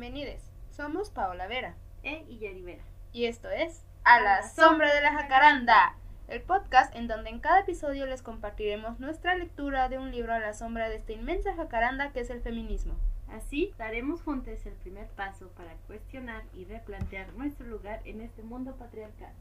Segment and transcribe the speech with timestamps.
[0.00, 0.40] Bienvenidos.
[0.70, 1.74] Somos Paola Vera.
[2.04, 2.84] E y Yari Vera.
[3.12, 5.96] Y esto es A la sombra de la jacaranda,
[6.28, 10.38] el podcast en donde en cada episodio les compartiremos nuestra lectura de un libro a
[10.38, 12.94] la sombra de esta inmensa jacaranda que es el feminismo.
[13.26, 18.76] Así daremos juntos el primer paso para cuestionar y replantear nuestro lugar en este mundo
[18.76, 19.34] patriarcal.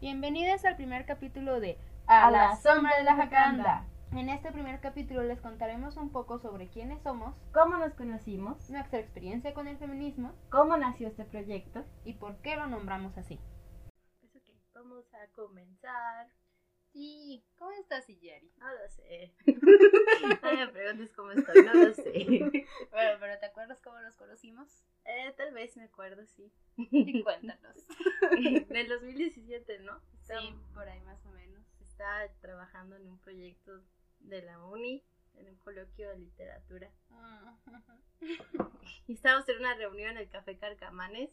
[0.00, 1.78] Bienvenidos al primer capítulo de
[2.12, 3.86] A la sombra de la jacaranda.
[4.12, 8.68] En este primer capítulo les contaremos un poco sobre quiénes somos, ¿Cómo nos conocimos?
[8.68, 11.86] nuestra experiencia con el feminismo ¿Cómo nació este proyecto?
[12.04, 13.40] y por qué lo nombramos así.
[14.20, 16.28] Pues ok, vamos a comenzar.
[16.92, 18.52] Sí, ¿cómo estás, Yeri?
[18.58, 19.32] No lo sé.
[20.42, 22.66] no me preguntes cómo estoy, no lo sé.
[22.90, 24.84] Bueno, pero ¿te acuerdas cómo nos conocimos?
[25.06, 26.52] Eh, tal vez me acuerdo, sí.
[26.76, 27.86] Y cuéntanos.
[28.32, 29.98] En el 2017, ¿no?
[30.20, 31.61] Sí, por ahí más o menos.
[32.02, 33.80] Estaba trabajando en un proyecto
[34.18, 36.90] de la uni, en un coloquio de literatura.
[39.08, 41.30] Y estábamos en una reunión en el Café Carcamanes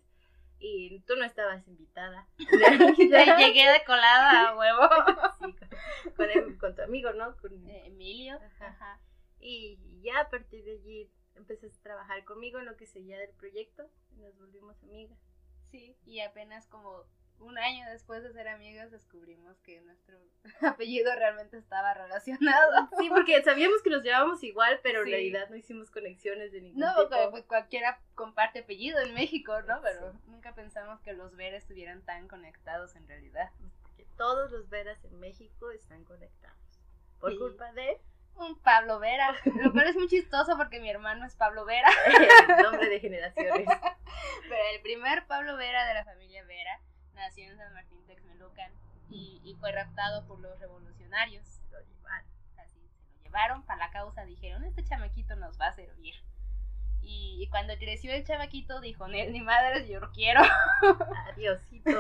[0.60, 2.28] y tú no estabas invitada.
[2.98, 4.90] Llegué de colada a huevo.
[5.40, 5.54] Sí,
[6.06, 7.36] con, con el- con tu amigo, ¿no?
[7.38, 8.36] Con- Eh, Emilio.
[8.36, 8.68] Ajá.
[8.70, 9.00] Ajá.
[9.40, 13.32] Y ya a partir de allí empezaste a trabajar conmigo en lo que seguía del
[13.32, 15.18] proyecto y nos volvimos amigas.
[15.72, 17.06] Sí, y apenas como
[17.40, 20.18] un año después de ser amigos descubrimos que nuestro
[20.68, 22.90] apellido realmente estaba relacionado.
[23.00, 25.10] Sí, porque sabíamos que nos llevábamos igual, pero Sí.
[25.10, 27.10] en realidad no hicimos conexiones de ningún No, tipo.
[27.10, 29.82] porque pues, cualquiera comparte apellido en México, ¿no?
[29.82, 30.18] Pero Sí.
[30.28, 33.50] nunca pensamos que los Vera estuvieran tan conectados en realidad.
[33.84, 36.58] Porque todos los veras en México están conectados.
[37.20, 37.38] Por Sí.
[37.38, 38.00] culpa de
[38.36, 41.90] Un Pablo Vera, lo cual es muy chistoso porque mi hermano es Pablo Vera.
[42.58, 43.68] el nombre de generaciones.
[44.48, 46.80] Pero el primer Pablo Vera de la familia Vera
[47.20, 48.72] nació en San Martín Texmelucan
[49.10, 51.62] y, y fue raptado por los revolucionarios.
[51.72, 52.30] Lo llevaron.
[52.58, 56.16] Así se lo llevaron para la causa, dijeron, este chamaquito nos va a servir.
[57.02, 60.42] Y, y cuando creció el chamaquito dijo, ni, madres, yo lo quiero.
[61.34, 61.92] Adiosito.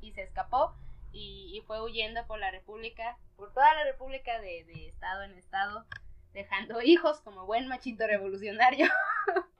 [0.00, 0.74] y se escapó
[1.12, 5.36] y, y fue huyendo por la república, por toda la república de, de estado en
[5.38, 5.84] estado,
[6.32, 8.88] dejando hijos como buen machito revolucionario.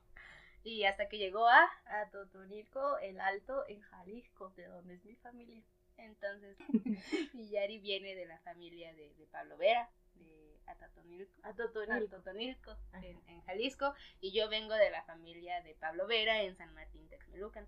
[0.64, 5.14] y hasta que llegó a A Totonilco, el Alto, en Jalisco, de donde es mi
[5.16, 5.62] familia.
[5.96, 6.56] Entonces,
[7.34, 12.16] Yari viene de la familia de, de Pablo Vera, de Atatonilco, A Totonilco.
[12.16, 13.06] Atotonilco, Ajá.
[13.06, 17.08] en, en Jalisco, y yo vengo de la familia de Pablo Vera en San Martín
[17.08, 17.66] Texmelucan.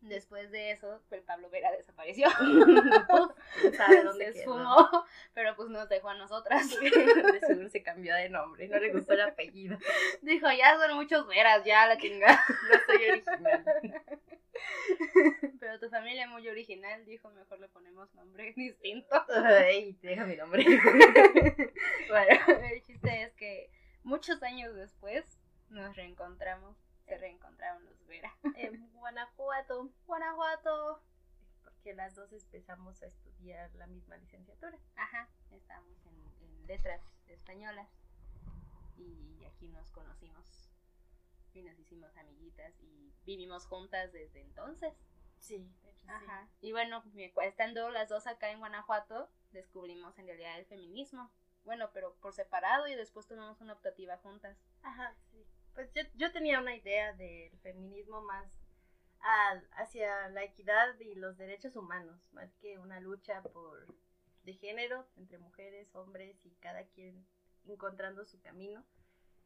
[0.00, 2.28] Después de eso, pues Pablo Vera desapareció.
[3.76, 5.04] Sabe dónde se esfumó,
[5.34, 6.68] pero pues nos dejó a nosotras.
[6.80, 9.76] De seguro se cambió de nombre, no le gustó el apellido.
[10.22, 12.40] Dijo, ya son muchos veras, ya la chingada.
[12.70, 13.64] No soy original.
[15.60, 19.24] Pero tu familia es muy original, dijo, mejor le ponemos nombre distinto.
[19.28, 20.64] Ay, te deja mi nombre.
[22.08, 23.70] Bueno, el chiste es que
[24.02, 25.24] muchos años después
[25.68, 26.76] nos reencontramos,
[27.08, 28.32] se reencontraron los Vera.
[28.56, 31.02] En Guanajuato, Guanajuato.
[31.64, 34.78] porque las dos empezamos a estudiar la misma licenciatura.
[34.96, 37.88] Ajá, estamos en, en letras españolas
[38.96, 40.70] y aquí nos conocimos
[41.54, 44.92] y nos hicimos amiguitas y vivimos juntas desde entonces.
[45.38, 46.48] Sí, de hecho Ajá.
[46.60, 47.02] Y bueno,
[47.42, 51.30] estando las dos acá en Guanajuato, descubrimos en realidad el feminismo.
[51.64, 54.56] Bueno, pero por separado y después tuvimos una optativa juntas.
[54.82, 55.14] Ajá.
[55.78, 58.50] Pues yo, yo tenía una idea del feminismo más
[59.20, 63.86] al- hacia la equidad y los derechos humanos, más que una lucha por
[64.42, 67.24] de género entre mujeres, hombres y cada quien
[67.64, 68.84] encontrando su camino.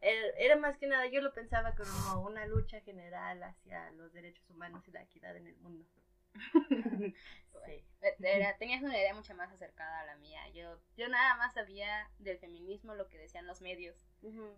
[0.01, 4.49] Era, era más que nada, yo lo pensaba como una lucha general hacia los derechos
[4.49, 5.85] humanos y la equidad en el mundo.
[7.65, 7.85] sí.
[8.23, 10.41] Era- tenías una idea mucho más acercada a la mía.
[10.51, 13.97] Yo, yo nada más sabía del feminismo lo que decían los medios.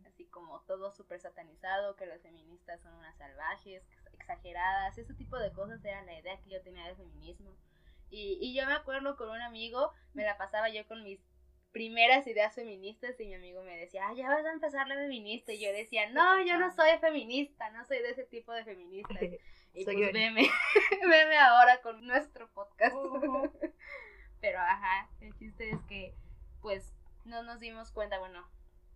[0.05, 5.53] Así como todo súper satanizado, que las feministas son unas salvajes, exageradas, ese tipo de
[5.53, 7.57] cosas era la idea que yo tenía del feminismo.
[8.11, 11.21] Y, y yo me acuerdo con un amigo, me la pasaba yo con mis
[11.73, 15.53] primeras ideas feministas y mi amigo me decía, ah, ya vas a empezar la feminista.
[15.53, 19.19] Y yo decía, no, yo no soy feminista, no soy de ese tipo de feministas.
[19.75, 20.49] Y Soy pues veme,
[21.03, 22.95] veme ahora con nuestro podcast.
[24.41, 26.15] Pero ajá, el chiste es que
[26.63, 26.95] pues
[27.25, 28.49] no nos dimos cuenta, bueno,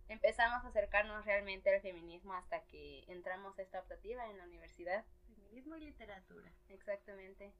[0.07, 5.05] empezamos a acercarnos realmente al feminismo hasta que entramos a esta optativa en la universidad.
[5.27, 6.49] Feminismo y literatura.
[6.69, 7.53] Exactamente.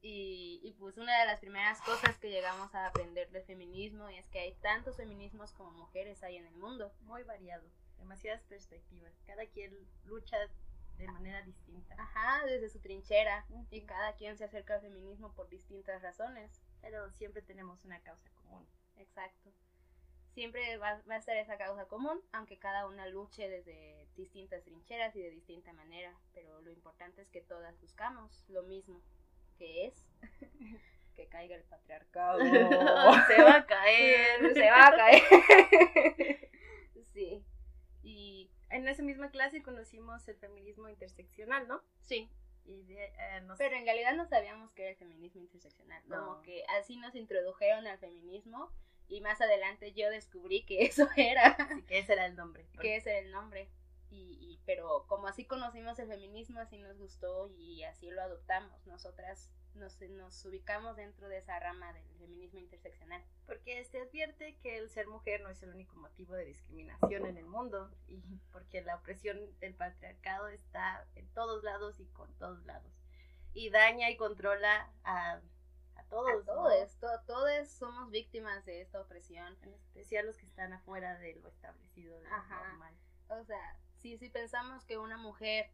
[0.00, 4.28] Y, y pues una de las primeras cosas que llegamos a aprender del feminismo es
[4.28, 6.92] que hay tantos feminismos como mujeres hay en el mundo.
[7.02, 7.68] Muy variado,
[7.98, 9.12] demasiadas perspectivas.
[9.26, 10.36] Cada quien lucha
[11.02, 11.94] de manera distinta.
[11.98, 13.44] Ajá, desde su trinchera.
[13.70, 16.62] Y cada quien se acerca al feminismo por distintas razones.
[16.80, 18.66] Pero siempre tenemos una causa común.
[18.96, 19.50] Exacto.
[20.32, 25.14] siempre va, va a estar esa causa común, aunque cada una luche desde distintas trincheras
[25.16, 29.02] y de distinta manera, pero lo importante es que todas buscamos lo mismo,
[29.58, 30.06] que es
[31.16, 32.38] que caiga el patriarcado.
[32.40, 34.54] se va a caer.
[34.54, 36.50] se va a caer.
[37.12, 37.44] sí.
[38.72, 41.82] En esa misma clase conocimos el feminismo interseccional, ¿no?
[42.00, 42.28] sí,
[42.64, 46.16] Y de, eh, nos- pero en realidad no sabíamos que era el feminismo interseccional, No.
[46.26, 48.70] como que así nos introdujeron al feminismo
[49.08, 52.64] y más adelante yo descubrí que eso era, así que ese era el nombre.
[52.80, 53.68] que ese era el nombre.
[54.12, 58.86] Y, y- pero como así conocimos el feminismo, así nos gustó y así lo adoptamos.
[58.86, 63.24] Nosotras nos, nos ubicamos dentro de esa rama del feminismo interseccional.
[63.46, 67.38] Porque se advierte que el ser mujer no es el único motivo de discriminación en
[67.38, 68.20] el mundo y
[68.52, 72.92] porque la opresión del patriarcado está en todos lados y con todos lados
[73.54, 75.40] y daña y controla a,
[75.96, 76.44] a todos, A ¿no?
[76.44, 79.56] todos, to- todos somos víctimas de esta opresión.
[79.62, 82.94] en especial los que están afuera de lo establecido, de lo normal.
[83.28, 85.70] O sea, si, si pensamos que una mujer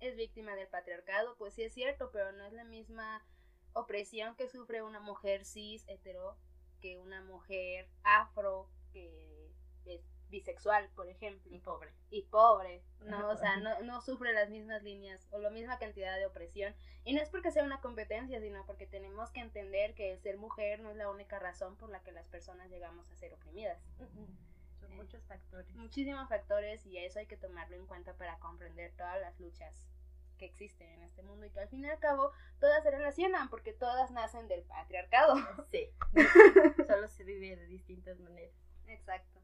[0.00, 3.24] es víctima del patriarcado, pues sí es cierto, pero no es la misma
[3.72, 6.36] opresión que sufre una mujer cis, hetero,
[6.80, 9.52] que una mujer afro, que
[9.84, 11.92] es bisexual, por ejemplo, Y pobre.
[12.10, 13.28] y pobre, ¿no?
[13.28, 16.74] O sea, no, no sufre las mismas líneas o la misma cantidad de opresión.
[17.04, 20.38] Y no es porque sea una competencia, sino porque tenemos que entender que el ser
[20.38, 23.80] mujer no es la única razón por la que las personas llegamos a ser oprimidas
[24.96, 25.74] muchos factores.
[25.76, 29.88] muchísimos factores y eso hay que tomarlo en cuenta para comprender todas las luchas
[30.36, 33.48] que existen en este mundo y que al fin y al cabo todas se relacionan
[33.48, 35.36] porque todas nacen del patriarcado.
[35.70, 35.88] Sí.
[36.86, 38.54] Solo se vive de distintas maneras.
[38.86, 39.40] Exacto.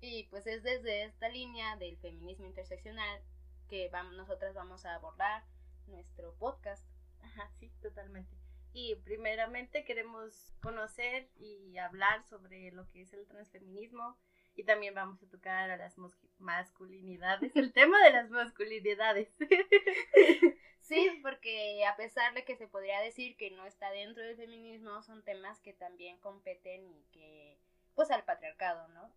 [0.00, 3.20] Y pues es desde esta línea del feminismo interseccional
[3.68, 5.44] que vamos, nosotras vamos a abordar
[5.86, 6.84] nuestro podcast.
[7.22, 8.36] Ajá, sí, totalmente.
[8.72, 14.18] Y primeramente queremos conocer y hablar sobre lo que es el transfeminismo
[14.56, 15.96] y también vamos a tocar a las
[16.38, 19.28] masculinidades, el tema de las masculinidades.
[20.86, 25.02] Sí, porque a pesar de que se podría decir que no está dentro del feminismo,
[25.02, 27.58] son temas que también competen y que,
[27.96, 29.12] pues al patriarcado, ¿no?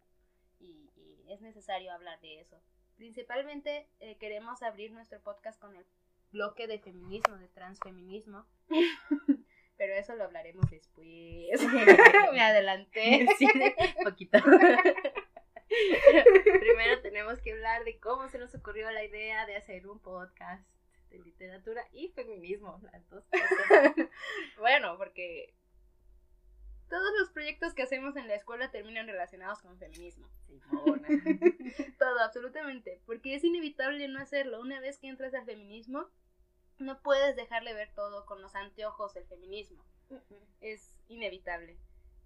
[0.60, 2.60] Y, y es necesario hablar de eso.
[2.98, 5.86] Principalmente eh, queremos abrir nuestro podcast con el
[6.32, 8.48] bloque de feminismo, de transfeminismo,
[9.78, 11.08] pero eso lo hablaremos después.
[12.34, 13.28] Me adelanté.
[13.38, 13.48] Sí,
[14.04, 14.40] poquito.
[16.60, 20.68] Primero tenemos que hablar de cómo se nos ocurrió la idea de hacer un podcast
[21.10, 23.96] de literatura y feminismo, las dos cosas.
[24.58, 25.54] Bueno, porque
[26.90, 30.28] todos los proyectos que hacemos en la escuela terminan relacionados con feminismo.
[32.00, 33.02] Todo, absolutamente.
[33.06, 34.60] Porque es inevitable no hacerlo.
[34.60, 36.10] Una vez que entras al feminismo,
[36.80, 39.84] no puedes dejarle ver todo con los anteojos del feminismo.
[40.62, 41.78] Es inevitable.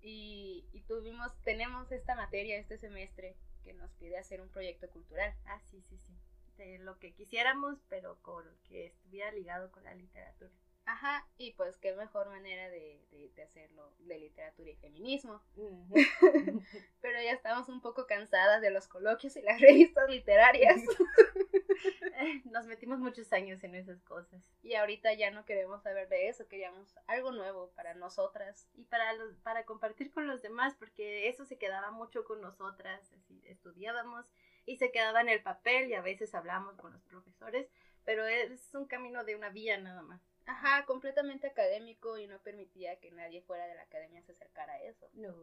[0.04, 5.34] Y, y tuvimos, tenemos esta materia este semestre que nos pide hacer un proyecto cultural.
[5.46, 6.14] Ah, sí, sí, sí.
[6.58, 10.52] De lo que quisiéramos, pero con que estuviera ligado con la literatura.
[10.86, 15.42] Ajá, y pues qué mejor manera de, de, de hacerlo de literatura y feminismo.
[17.02, 20.82] Pero ya estamos un poco cansadas de los coloquios y las revistas literarias.
[22.46, 24.44] Nos metimos muchos años en esas cosas.
[24.62, 28.68] Y ahorita ya no queremos saber de eso, queríamos algo nuevo para nosotras.
[28.74, 33.12] Y para los, para compartir con los demás, porque eso se quedaba mucho con nosotras,
[33.14, 34.26] así estudiábamos
[34.66, 37.70] y se quedaba en el papel y a veces hablábamos con los profesores,
[38.06, 40.33] pero es un camino de una vía nada más.
[40.46, 44.82] Ajá, completamente académico y no permitía que nadie fuera de la academia se acercara a
[44.82, 45.08] eso.
[45.14, 45.34] No.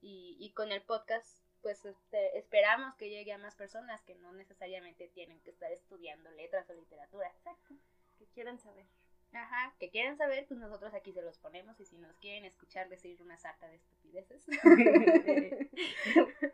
[0.00, 4.32] Y, y con el podcast, pues este, esperamos que llegue a más personas que no
[4.32, 7.28] necesariamente tienen que estar estudiando letras o literatura.
[7.28, 7.74] Exacto.
[8.18, 8.86] Que quieran saber.
[9.32, 12.88] Ajá, que quieren saber, pues nosotros aquí se los ponemos y si nos quieren escuchar
[12.88, 14.46] decir una sarta de estupideces.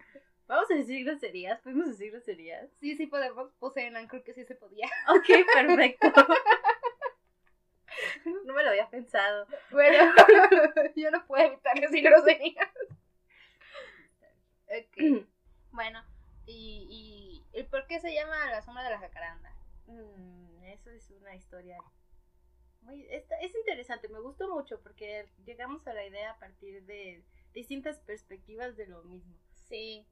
[0.47, 2.71] Vamos a decir groserías, podemos decir groserías.
[2.73, 4.87] sí, sí podemos, puse en Anchor que sí se podía.
[5.09, 6.13] Ok, perfecto.
[8.45, 9.47] No me lo había pensado.
[9.71, 9.99] Bueno,
[10.97, 12.69] yo no puedo evitar decir groserías.
[14.69, 14.97] Ok.
[15.73, 16.05] Bueno,
[16.47, 19.53] y, y el por qué se llama La sombra de la jacaranda.
[19.87, 21.83] Mm, eso es una historia
[22.83, 27.25] muy esta- es interesante, me gustó mucho porque llegamos a la idea a partir de
[27.53, 29.35] distintas perspectivas de lo mismo.
[29.69, 30.07] Sí,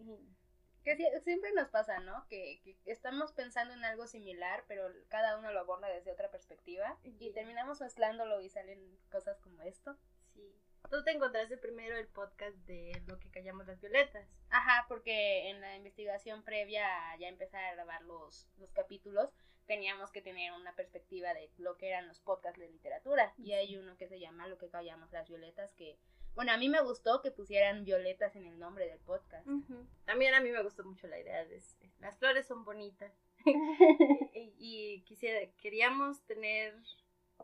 [0.85, 2.27] que sie- siempre nos pasa, ¿no?
[2.29, 6.99] Que, que estamos pensando en algo similar, pero cada uno lo aborda desde otra perspectiva
[7.03, 9.97] y terminamos mezclándolo y salen cosas como esto.
[10.35, 10.55] Sí.
[10.91, 14.29] Tú te encontraste primero el podcast de lo que callamos las violetas.
[14.51, 19.31] Ajá, porque en la investigación previa a ya empezar a grabar los, los capítulos,
[19.67, 23.33] teníamos que tener una perspectiva de lo que eran los podcasts de literatura.
[23.39, 25.99] Y hay uno que se llama Lo que callamos las violetas, que
[26.35, 29.47] Bueno, a mí me gustó que pusieran violetas en el nombre del podcast.
[30.05, 31.63] También a mí me gustó mucho la idea de
[32.01, 33.13] las flores son bonitas.
[34.35, 36.75] y, y quisiera, queríamos tener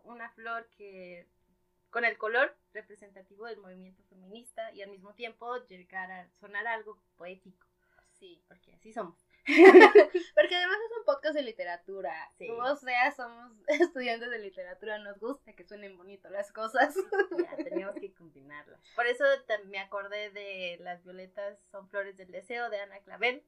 [0.05, 1.27] una flor que
[1.91, 6.99] con el color representativo del movimiento feminista y al mismo tiempo llegar a sonar algo
[7.17, 7.67] poético.
[8.13, 8.43] Sí.
[8.49, 9.28] Porque así somos.
[10.35, 12.13] Porque además es un podcast de literatura.
[12.37, 12.49] Sí.
[12.51, 16.95] O sea, somos estudiantes de literatura, nos gusta que suenen bonito las cosas.
[17.39, 18.81] Ya, teníamos que combinarlas.
[18.95, 19.25] Por eso
[19.67, 23.43] me acordé de Las violetas son flores del deseo de Ana Clavel.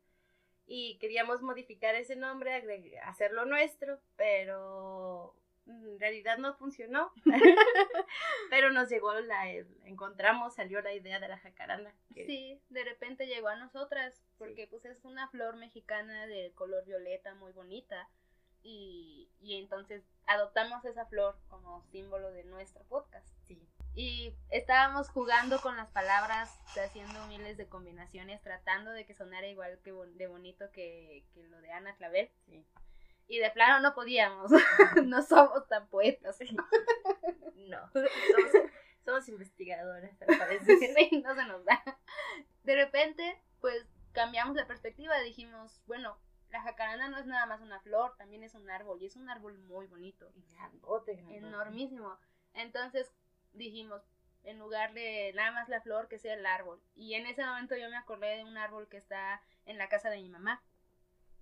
[0.67, 2.63] Y queríamos modificar ese nombre,
[3.03, 5.35] hacerlo nuestro, pero
[5.71, 7.13] en realidad no funcionó.
[8.51, 9.51] Pero nos llegó la,
[9.85, 11.95] encontramos, salió la idea de la jacaranda.
[12.15, 17.35] Sí, de repente llegó a nosotras, porque pues es una flor mexicana de color violeta
[17.35, 18.09] muy bonita.
[18.63, 23.27] Y, y entonces adoptamos esa flor como símbolo de nuestro podcast.
[23.47, 23.67] Sí.
[23.95, 29.79] Y estábamos jugando con las palabras, haciendo miles de combinaciones, tratando de que sonara igual
[29.83, 32.31] que de bonito que, que lo de Ana Clavel.
[32.47, 32.65] Sí
[33.31, 34.51] y de plano no podíamos.
[35.07, 36.37] no somos tan poetas.
[37.55, 37.91] no,
[39.05, 40.77] somos, investigadoras, parece.
[41.11, 41.81] sí, no se nos da.
[42.65, 46.19] De repente, pues cambiamos la perspectiva, dijimos, bueno,
[46.51, 49.31] la jacaranda no es nada más una flor, también es un árbol, y es un
[49.31, 50.33] árbol muy bonito.
[50.35, 50.43] Y
[51.37, 52.19] Enormísimo.
[52.55, 53.13] Entonces
[53.53, 54.03] dijimos,
[54.43, 56.83] en lugar de nada más la flor, que sea el árbol.
[56.97, 60.11] Y en ese momento yo me acordé de un árbol que está en la casa
[60.11, 60.61] de mi mamá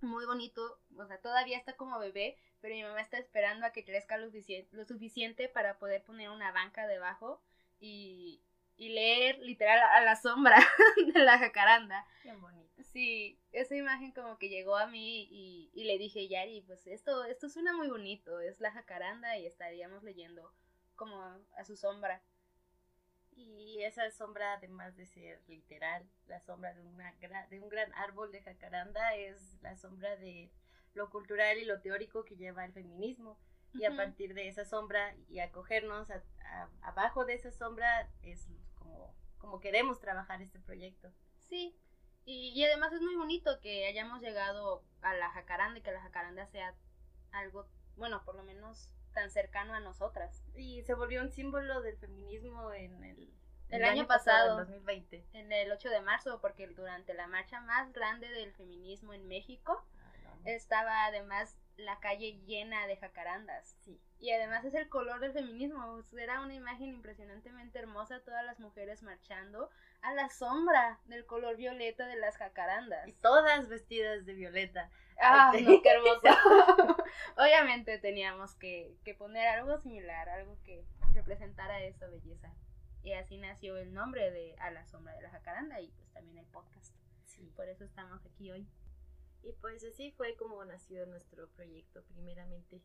[0.01, 3.85] muy bonito, o sea, todavía está como bebé, pero mi mamá está esperando a que
[3.85, 4.31] crezca lo,
[4.71, 7.41] lo suficiente para poder poner una banca debajo
[7.79, 8.41] y,
[8.75, 10.57] y leer literal a la sombra
[11.13, 12.05] de la jacaranda.
[12.23, 12.83] Qué bonito.
[12.83, 17.23] Sí, esa imagen como que llegó a mí y, y le dije, Yari, pues esto,
[17.25, 20.53] esto suena muy bonito, es la jacaranda y estaríamos leyendo
[20.95, 21.21] como
[21.55, 22.21] a su sombra.
[23.41, 27.15] Y esa sombra, además de ser literal, la sombra de, una
[27.49, 30.51] de un gran árbol de jacaranda, es la sombra de
[30.93, 33.39] lo cultural y lo teórico que lleva el feminismo.
[33.73, 36.09] Y a partir de esa sombra y acogernos
[36.81, 41.13] abajo de esa sombra es como, como queremos trabajar este proyecto.
[41.43, 41.79] Sí,
[42.25, 46.01] y, y, además es muy bonito que hayamos llegado a la jacaranda y que la
[46.01, 46.75] jacaranda sea
[47.31, 48.89] algo, bueno, por lo menos
[49.19, 50.41] tan cercano a nosotras.
[50.55, 53.29] Y se volvió un símbolo del feminismo en el,
[53.67, 55.25] el, año, pasado, 2020.
[55.33, 59.85] En el 8 de marzo, porque durante la marcha más grande del feminismo en México,
[60.45, 63.75] estaba además la calle llena de jacarandas.
[63.81, 64.01] Sí.
[64.19, 66.01] Y además es el color del feminismo.
[66.17, 69.69] Era una imagen impresionantemente hermosa, todas las mujeres marchando
[70.01, 73.07] a la sombra del color violeta de las jacarandas.
[73.07, 74.89] Y todas vestidas de violeta.
[75.21, 76.21] Ah, qué hermoso.
[77.37, 82.53] Obviamente teníamos que, que poner algo similar, algo que representara esa belleza.
[83.03, 86.37] Y así nació el nombre de A la sombra de la jacaranda y pues también
[86.37, 86.93] el podcast.
[87.25, 87.51] Sí.
[87.55, 88.67] Por eso estamos aquí hoy.
[89.43, 92.81] Y pues así fue como nació nuestro proyecto primeramente.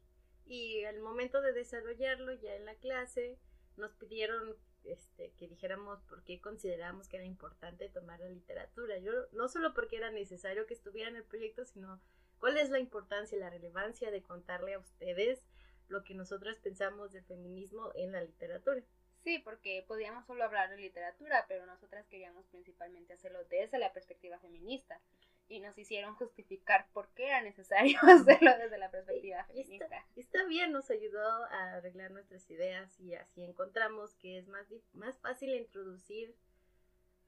[0.46, 3.38] Y al momento de desarrollarlo ya en la clase
[3.76, 8.98] nos pidieron este, que dijéramos por qué consideramos que era importante tomar la literatura.
[8.98, 12.00] Yo no solo porque era necesario que estuviera en el proyecto, sino
[12.38, 15.42] cuál es la importancia y la relevancia de contarle a ustedes
[15.88, 18.82] lo que nosotros pensamos del feminismo en la literatura.
[19.22, 24.38] Sí, porque podíamos solo hablar de literatura, pero nosotras queríamos principalmente hacerlo desde la perspectiva
[24.38, 25.00] feminista
[25.48, 29.84] y nos hicieron justificar por qué era necesario hacerlo desde la perspectiva feminista.
[29.84, 34.66] Está, está, bien, nos ayudó a arreglar nuestras ideas y así encontramos que es más,
[34.92, 36.34] más fácil introducir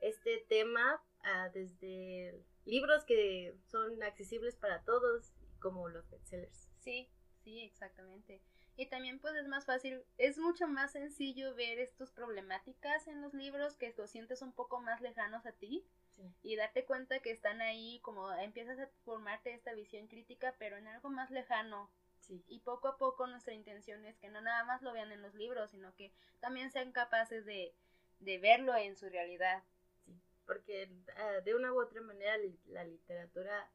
[0.00, 6.70] este tema uh, desde libros que son accesibles para todos, como los bestsellers.
[6.80, 7.08] Sí,
[7.42, 8.42] sí, exactamente.
[8.76, 13.32] Y también pues es más fácil, es mucho más sencillo ver estas problemáticas en los
[13.32, 15.87] libros que lo sientes un poco más lejanos a ti
[16.42, 20.87] y darte cuenta que están ahí, como empiezas a formarte esta visión crítica, pero en
[20.88, 21.90] algo más lejano.
[22.20, 22.42] Sí.
[22.49, 25.35] Y poco a poco nuestra intención es que no nada más lo vean en los
[25.35, 27.75] libros, sino que también sean capaces de,
[28.20, 29.62] de verlo en su realidad.
[30.04, 33.70] Sí, porque uh, de una u otra manera la literatura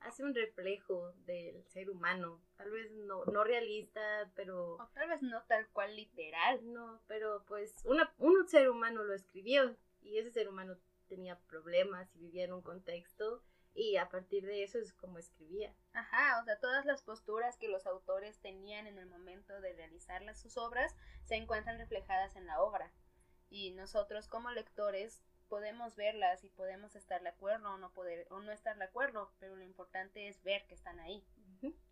[0.00, 4.74] hace un reflejo del ser humano, tal vez no, no realista, pero...
[4.74, 6.72] O tal vez no tal cual literal.
[6.72, 10.76] No, pero pues una, un ser humano lo escribió y ese ser humano
[11.12, 13.42] tenía problemas y vivía en un contexto
[13.74, 15.74] y a partir de eso es como escribía.
[15.92, 20.22] Ajá, o sea, todas las posturas que los autores tenían en el momento de realizar
[20.22, 22.90] las, sus obras se encuentran reflejadas en la obra.
[23.50, 28.40] Y nosotros como lectores podemos verlas y podemos estar de acuerdo o no poder o
[28.40, 31.22] no estar de acuerdo, pero lo importante es ver que están ahí.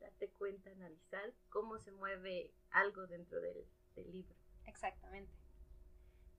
[0.00, 4.34] Darte cuenta, analizar cómo se mueve algo dentro del, del libro.
[4.64, 5.32] Exactamente.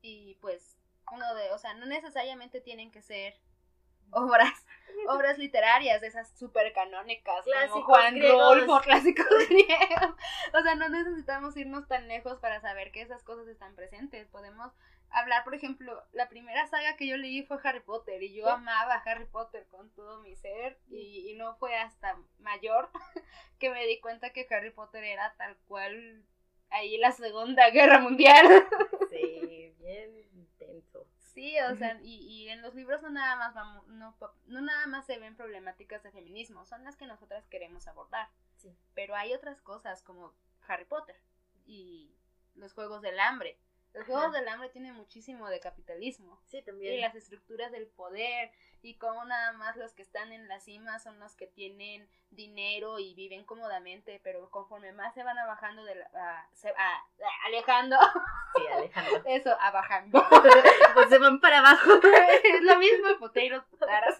[0.01, 0.77] Y pues
[1.11, 3.39] uno de, o sea, no necesariamente tienen que ser
[4.11, 4.65] obras
[5.07, 10.15] obras literarias, esas súper canónicas, como Juan Rolfo, clásicos griegos.
[10.53, 14.27] O sea, no necesitamos irnos tan lejos para saber que esas cosas están presentes.
[14.27, 14.71] Podemos
[15.09, 19.01] hablar, por ejemplo, la primera saga que yo leí fue Harry Potter y yo amaba
[19.05, 22.89] Harry Potter con todo mi ser y, y no fue hasta mayor
[23.59, 26.23] que me di cuenta que Harry Potter era tal cual
[26.69, 28.67] ahí la Segunda Guerra Mundial.
[29.81, 31.07] Bien intenso.
[31.17, 34.15] Sí, o sea, y, y en los libros no nada más vamos, no,
[34.47, 38.29] no nada más se ven problemáticas de feminismo, son las que nosotras queremos abordar.
[38.57, 38.75] Sí.
[38.93, 40.33] Pero hay otras cosas como
[40.67, 41.15] Harry Potter
[41.65, 42.13] y
[42.55, 43.57] los Juegos del Hambre.
[43.93, 44.39] Los Juegos Ajá.
[44.39, 46.93] del Hambre tienen muchísimo de capitalismo Sí, también.
[46.93, 50.97] y las estructuras del poder y cómo nada más los que están en la cima
[50.99, 55.95] son los que tienen dinero y viven cómodamente, pero conforme más se van abajando de
[55.95, 57.03] la, a- se, a-
[57.47, 57.97] alejando,
[58.55, 59.21] Sí, Alejandro.
[59.25, 60.23] eso, abajando.
[60.93, 61.91] pues se van para abajo.
[62.43, 64.19] es lo mismo putaras.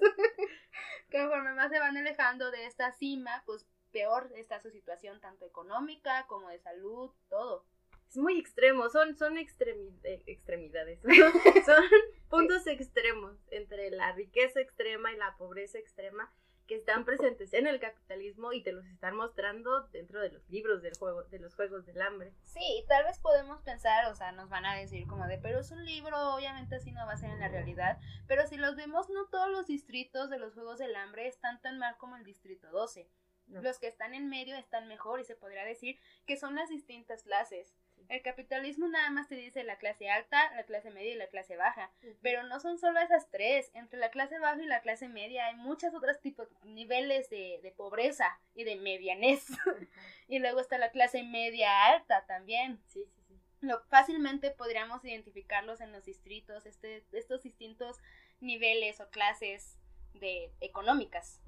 [1.12, 6.26] Conforme más se van alejando de esta cima, pues peor está su situación, tanto económica
[6.28, 7.66] como de salud, todo.
[8.12, 11.00] Es muy extremo, son, son extremi- eh, extremidades.
[11.66, 11.84] son
[12.30, 16.30] puntos extremos entre la riqueza extrema y la pobreza extrema
[16.68, 20.82] que están presentes en el capitalismo y te los están mostrando dentro de los libros
[20.82, 22.34] del juego, de los juegos del hambre.
[22.44, 25.72] Sí, tal vez podemos pensar, o sea, nos van a decir como de, pero es
[25.72, 29.10] un libro, obviamente así no va a ser en la realidad, pero si los vemos,
[29.10, 32.70] no todos los distritos de los Juegos del Hambre están tan mal como el Distrito
[32.72, 33.10] 12.
[33.48, 33.62] No.
[33.62, 37.24] Los que están en medio están mejor y se podría decir que son las distintas
[37.24, 37.76] clases.
[38.12, 41.56] El capitalismo nada más te dice la clase alta, la clase media y la clase
[41.56, 41.90] baja,
[42.22, 43.72] pero no son solo esas tres.
[43.74, 47.72] Entre la clase baja y la clase media hay muchos otros tipos, niveles de, de
[47.72, 49.46] pobreza y de medianez.
[50.28, 52.82] y luego está la clase media alta también.
[52.88, 53.40] Sí, sí, sí.
[53.62, 58.02] Lo, fácilmente podríamos identificarlos en los distritos, este, estos distintos
[58.42, 59.78] niveles o clases
[60.16, 61.40] de económicas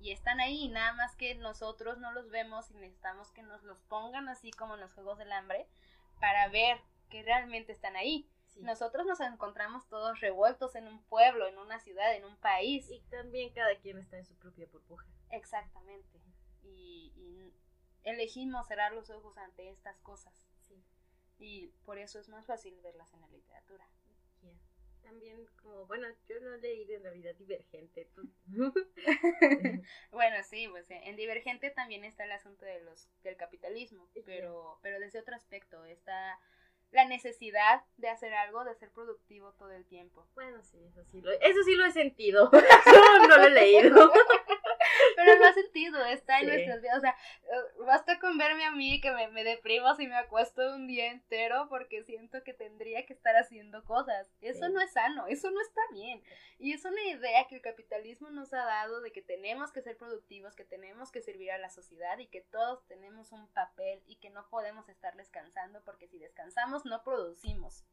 [0.00, 3.80] y están ahí, nada más que nosotros no los vemos y necesitamos que nos los
[3.88, 5.66] pongan así como en los Juegos del Hambre
[6.20, 6.78] para ver
[7.10, 8.28] que realmente están ahí.
[8.48, 8.62] Sí.
[8.62, 12.88] Nosotros nos encontramos todos revueltos en un pueblo, en una ciudad, en un país.
[12.90, 15.06] Y también cada quien está en su propia burbuja.
[15.30, 16.20] Exactamente.
[16.62, 17.52] Y, y
[18.04, 20.46] elegimos cerrar los ojos ante estas cosas.
[20.60, 20.82] Sí.
[21.38, 23.88] Y por eso es más fácil verlas en la literatura.
[25.04, 28.08] También como, bueno, yo no leí en realidad Divergente.
[28.14, 28.28] tú-
[30.10, 34.78] Bueno, sí, pues eh, en Divergente también está el asunto de los del capitalismo, pero
[34.82, 36.38] pero desde otro aspecto está
[36.90, 40.26] la necesidad de hacer algo, de ser productivo todo el tiempo.
[40.34, 42.50] bueno, sí, eso sí lo, eso sí lo he sentido.
[42.84, 44.12] Solo no lo he leído.
[45.40, 46.50] Lo ha sentido, está en Sí.
[46.52, 46.98] nuestras vidas.
[46.98, 47.10] O sea,
[47.42, 51.10] eh, basta con verme a mí que me, me deprimo si me acuesto un día
[51.10, 54.26] entero porque siento que tendría que estar haciendo cosas.
[54.40, 54.72] Eso Sí.
[54.72, 56.22] no es sano, eso no está bien.
[56.58, 59.96] Y es una idea que el capitalismo nos ha dado de que tenemos que ser
[59.96, 64.16] productivos, que tenemos que servir a la sociedad y que todos tenemos un papel y
[64.16, 67.84] que no podemos estar descansando porque si descansamos no producimos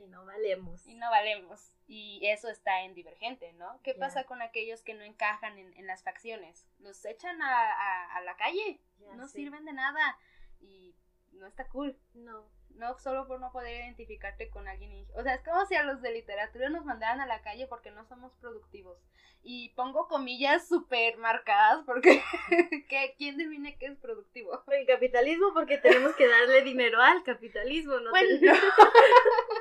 [0.00, 0.86] Y no valemos.
[0.86, 1.72] y no valemos.
[1.86, 3.80] Y eso está en Divergente, ¿no?
[3.82, 6.66] ¿Qué pasa con aquellos que no encajan en, en las facciones?
[6.78, 8.80] Los echan a, a- a la calle,
[9.16, 10.18] no sirven de nada
[10.60, 10.94] y
[11.32, 11.98] no está cool.
[12.14, 12.48] No.
[12.76, 14.92] No solo por no poder identificarte con alguien.
[14.92, 17.66] y- O sea, es como si a los de literatura nos mandaran a la calle
[17.66, 18.96] porque no somos productivos.
[19.42, 22.22] Y pongo comillas súper marcadas porque
[22.88, 24.62] ¿qué- ¿quién define qué es productivo?
[24.68, 28.10] El capitalismo porque tenemos que darle dinero al capitalismo, ¿no?
[28.10, 28.28] Bueno,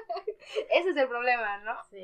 [0.72, 1.76] ese es el problema, ¿no?
[1.90, 2.02] Sí.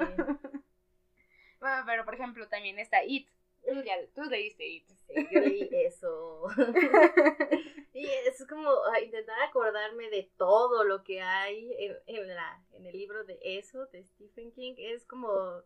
[1.59, 3.27] Bueno, pero por ejemplo también está It.
[3.65, 4.87] Tú, ya, tú leíste It.
[5.07, 6.43] Sí, yo leí eso.
[7.93, 8.69] y es como
[9.03, 13.87] intentar acordarme de todo lo que hay en, en la, en el libro de eso,
[13.87, 14.75] de Stephen King.
[14.77, 15.63] Es como,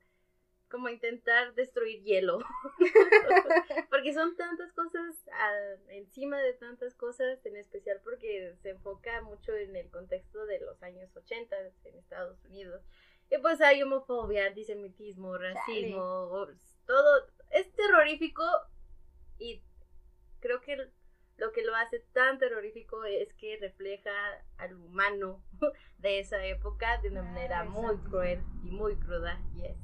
[0.69, 2.39] como intentar destruir hielo.
[3.89, 9.55] porque son tantas cosas ah, encima de tantas cosas, en especial porque se enfoca mucho
[9.55, 11.55] en el contexto de los años 80
[11.85, 12.83] en Estados Unidos.
[13.31, 16.47] Y pues hay homofobia, antisemitismo, racismo,
[16.85, 17.27] todo.
[17.51, 18.43] Es terrorífico
[19.37, 19.63] y
[20.39, 20.89] creo que
[21.37, 24.11] lo que lo hace tan terrorífico es que refleja
[24.57, 25.43] al humano
[25.99, 29.39] de esa época de una Ah, manera muy cruel y muy cruda.
[29.55, 29.77] Yes.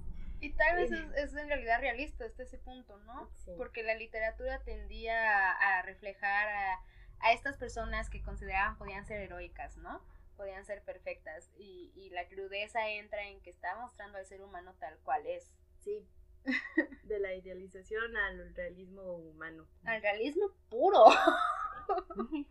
[0.46, 3.32] Y tal vez es, es en realidad realista hasta ese punto, ¿no?
[3.34, 3.52] Sí.
[3.58, 6.80] Porque la literatura tendía a, a reflejar a,
[7.22, 10.06] a estas personas que consideraban podían ser heroicas, ¿no?
[10.38, 11.50] Podían ser perfectas.
[11.58, 15.52] Y, y la crudeza entra en que está mostrando al ser humano tal cual es.
[15.80, 16.08] Sí.
[17.06, 19.68] De la idealización al realismo humano.
[19.84, 21.06] Al realismo puro.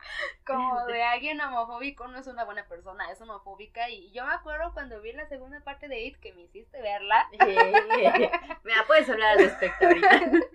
[0.47, 3.89] como de alguien homofóbico no es una buena persona, es homofóbica.
[3.91, 7.29] Y yo me acuerdo cuando vi la segunda parte de It que me hiciste verla.
[8.65, 10.21] Mira, puedes hablar al respecto ahorita.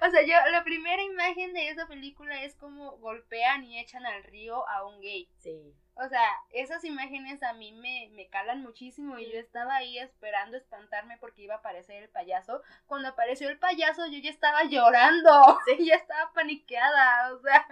[0.06, 4.22] O sea, yo, la primera imagen de esa película es como golpean y echan al
[4.24, 5.28] río a un gay.
[5.38, 5.74] Sí.
[5.94, 10.56] O sea, esas imágenes a mí me, me calan muchísimo y yo estaba ahí esperando
[10.56, 12.62] espantarme porque iba a aparecer el payaso.
[12.86, 15.30] Cuando apareció el payaso yo ya estaba llorando,
[15.66, 15.84] sí.
[15.84, 17.66] ya estaba paniqueada, o sea,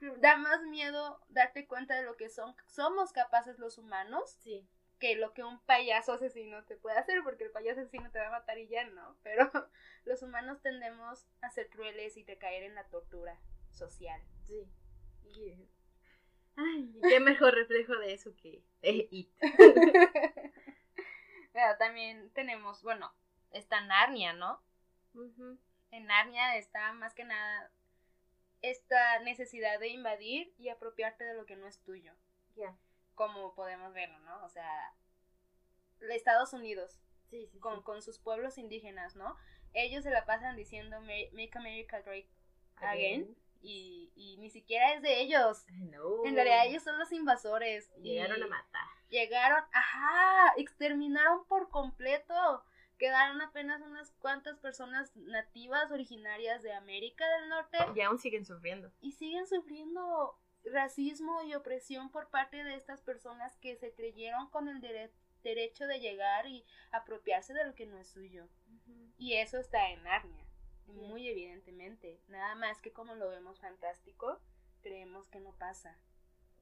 [0.20, 4.36] da más miedo darte cuenta de lo que son, somos capaces los humanos.
[4.40, 4.66] Sí.
[5.04, 8.28] Que lo que un payaso asesino te puede hacer, porque el payaso asesino te va
[8.28, 9.18] a matar y ya no.
[9.22, 9.50] Pero
[10.06, 13.38] los humanos tendemos a ser crueles y recaer en la tortura
[13.70, 14.18] social.
[14.44, 14.66] Sí.
[16.56, 19.28] Ay, qué mejor reflejo de eso que eh, It.
[21.52, 23.12] Pero también tenemos, bueno,
[23.50, 24.62] está Narnia, ¿no?
[25.90, 27.70] En Narnia está más que nada
[28.62, 32.14] esta necesidad de invadir y apropiarte de lo que no es tuyo.
[32.56, 32.74] Ya.
[33.14, 34.44] Como podemos verlo, ¿no?
[34.44, 34.94] O sea,
[36.00, 37.00] Estados Unidos,
[37.30, 37.82] sí, sí, con, sí.
[37.82, 39.36] con sus pueblos indígenas, ¿no?
[39.72, 42.26] Ellos se la pasan diciendo Make America Great
[42.76, 43.22] Again.
[43.22, 43.36] Again.
[43.66, 45.64] Y, y, ni siquiera es de ellos.
[45.68, 46.24] No.
[46.26, 47.90] En realidad ellos son los invasores.
[48.02, 48.86] Llegaron a matar.
[49.08, 52.62] Llegaron, ajá, exterminaron por completo.
[52.98, 57.78] Quedaron apenas unas cuantas personas nativas originarias de América del Norte.
[57.96, 58.92] Y aún siguen sufriendo.
[59.00, 64.68] Y siguen sufriendo racismo y opresión por parte de estas personas que se creyeron con
[64.68, 68.48] el dere derecho de llegar y apropiarse de lo que no es suyo.
[68.66, 69.12] Uh -huh.
[69.18, 70.44] Y eso está en Narnia
[70.86, 72.20] muy evidentemente.
[72.28, 74.40] Nada más que como lo vemos fantástico,
[74.82, 75.98] creemos que no pasa.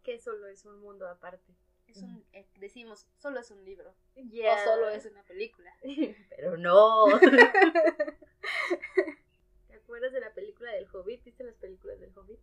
[0.03, 1.55] Que solo es un mundo aparte.
[1.87, 3.95] Es un, eh, decimos, solo es un libro.
[4.15, 4.55] Yeah.
[4.55, 5.73] O solo es una película.
[6.31, 7.07] Pero no.
[9.69, 11.23] ¿Te acuerdas de la película del Hobbit?
[11.25, 12.41] ¿Viste las películas del Hobbit?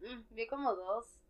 [0.00, 1.20] Mm, vi como dos.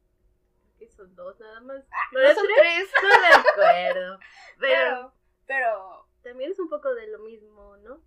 [0.78, 1.85] Que son dos nada más.
[1.90, 2.90] Ah, ¿No, ¿No son tres?
[2.90, 2.90] tres?
[3.02, 4.18] No me acuerdo.
[4.59, 5.14] Pero, pero,
[5.46, 8.02] pero también es un poco de lo mismo, ¿no?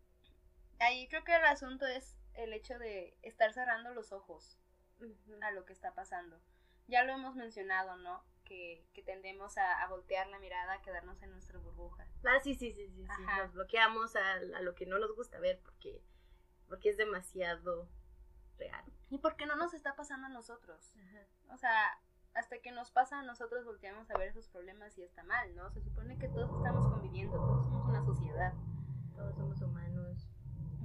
[0.83, 4.59] ahí creo que el asunto es el hecho de estar cerrando los ojos
[4.99, 5.43] uh -huh.
[5.43, 6.39] a lo que está pasando.
[6.87, 8.23] Ya lo hemos mencionado, ¿no?
[8.43, 12.05] Que, que tendemos a, a, voltear la mirada, a quedarnos en nuestra burbuja.
[12.25, 13.05] Ah, sí, sí, sí, sí.
[13.05, 13.23] sí.
[13.37, 16.03] Nos bloqueamos a, a, lo que no nos gusta ver porque,
[16.67, 17.87] porque es demasiado
[18.57, 18.83] real.
[19.09, 20.93] ¿Y por qué no nos está pasando a nosotros?
[20.95, 21.53] Ajá.
[21.53, 21.99] O sea,
[22.33, 25.69] hasta que nos pasa a nosotros volteamos a ver esos problemas y está mal, ¿no?
[25.71, 28.53] Se supone que todos estamos conviviendo, todos somos una sociedad.
[29.15, 30.27] Todos somos humanos.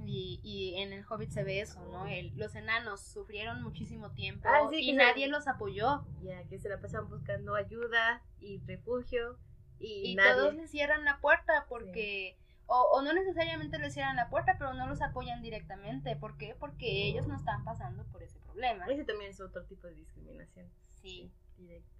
[0.05, 2.07] Y, y, en el Hobbit se ve eso, ¿no?
[2.07, 6.03] El, los enanos sufrieron muchísimo tiempo ah, sí, y nadie se, los apoyó.
[6.23, 9.37] Ya, que se la pasan buscando ayuda y refugio
[9.77, 10.33] y, y nadie.
[10.33, 12.37] todos les cierran la puerta porque...
[12.37, 12.48] Sí.
[12.71, 16.15] O, o, no necesariamente les cierran la puerta, pero no los apoyan directamente.
[16.15, 16.55] ¿Por qué?
[16.59, 18.85] Porque ellos no están pasando por ese problema.
[18.85, 20.69] Ese también es otro tipo de discriminación.
[21.01, 21.31] Sí.
[21.57, 21.99] directa.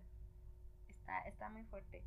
[0.88, 2.04] Está, está muy fuerte.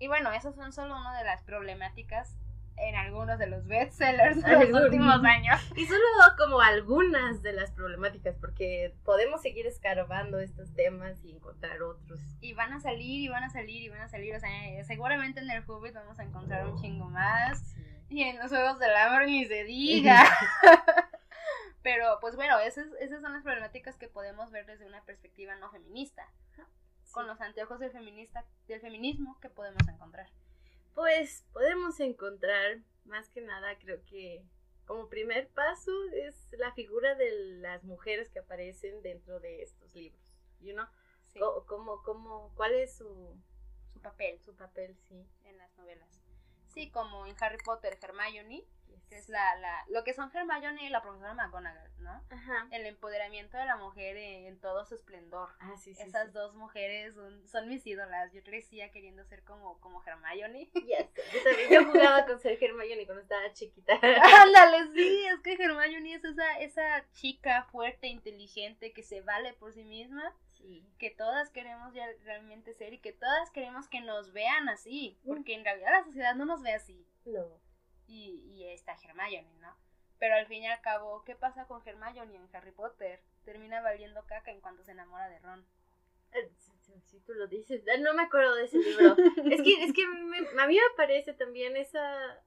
[0.00, 2.36] Y bueno, esas son solo una de las problemáticas
[2.80, 5.60] en algunos de los bestsellers de los últimos años.
[5.76, 6.00] Y solo
[6.36, 12.18] como algunas de las problemáticas, porque podemos seguir escarbando estos temas y encontrar otros.
[12.40, 14.34] Y van a salir, y van a salir, y van a salir.
[14.34, 14.50] O sea,
[14.84, 17.60] seguramente en el Hobbit vamos a encontrar un chingo más.
[17.60, 17.89] Sí.
[18.10, 20.24] Y en los Juegos del Hambre ni se diga.
[21.82, 25.70] Pero, pues bueno, esas, esas son las problemáticas que podemos ver desde una perspectiva no
[25.70, 26.28] feminista.
[26.56, 26.62] Sí.
[27.12, 30.28] Con los anteojos del, feminista, del feminismo que podemos encontrar.
[30.94, 34.44] Pues podemos encontrar, más que nada, creo que
[34.86, 40.20] como primer paso es la figura de las mujeres que aparecen dentro de estos libros,
[40.60, 40.86] you know?
[41.32, 41.38] Sí.
[41.66, 43.40] ¿Cómo, cómo, ¿Cuál es su,
[43.92, 44.40] su papel?
[44.40, 45.24] Su papel, sí.
[45.44, 46.19] En las novelas.
[46.72, 49.02] Sí, como en Harry Potter, Hermione, yes.
[49.08, 52.22] que es la, la, lo que son Hermione y la profesora McGonagall, ¿no?
[52.30, 52.68] Ajá.
[52.70, 55.48] El empoderamiento de la mujer en, en todo su esplendor.
[55.58, 56.02] Ah, sí, sí.
[56.02, 56.32] Esas sí.
[56.32, 58.32] dos mujeres son, son, mis ídolas.
[58.32, 60.70] Yo crecía queriendo ser como, como Hermione.
[60.74, 61.08] Yes.
[61.32, 63.94] Yo también, yo jugaba con ser Hermione cuando estaba chiquita.
[63.94, 69.72] Ándale, sí, es que Hermione es esa, esa chica fuerte, inteligente, que se vale por
[69.72, 70.34] sí misma.
[70.60, 70.86] Sí.
[70.98, 75.54] que todas queremos ya realmente ser y que todas queremos que nos vean así, porque
[75.54, 77.06] en realidad la sociedad no nos ve así.
[77.24, 77.60] No.
[78.06, 79.76] Y, y está Hermione, ¿no?
[80.18, 83.22] Pero al fin y al cabo, ¿qué pasa con Hermione en Harry Potter?
[83.44, 85.66] Termina valiendo caca en cuanto se enamora de Ron.
[86.58, 89.16] Si, si tú lo dices, no me acuerdo de ese libro.
[89.50, 92.42] es que, es que me, a mí me parece también esa,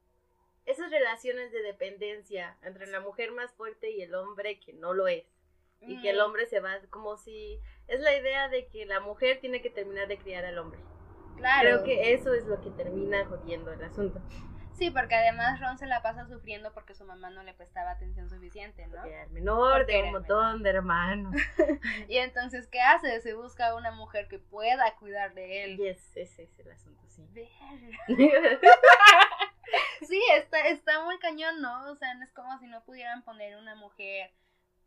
[0.66, 5.08] esas relaciones de dependencia entre la mujer más fuerte y el hombre que no lo
[5.08, 5.26] es.
[5.88, 9.40] Y que el hombre se va como si es la idea de que la mujer
[9.40, 10.80] tiene que terminar de criar al hombre.
[11.38, 11.62] Claro.
[11.62, 14.22] Creo que eso es lo que termina jodiendo el asunto.
[14.74, 18.28] Sí, porque además Ron se la pasa sufriendo porque su mamá no le prestaba atención
[18.30, 19.04] suficiente, ¿no?
[19.06, 21.36] Era el menor Porque de un montón de hermanos.
[22.10, 23.22] Y entonces, ¿qué hace?
[23.22, 25.80] Se busca una mujer que pueda cuidar de él.
[25.80, 27.24] Y es- ese es el asunto, sí.
[30.08, 31.92] Sí, está, está muy cañón, ¿no?
[31.92, 34.32] O sea, no es como si no pudieran poner una mujer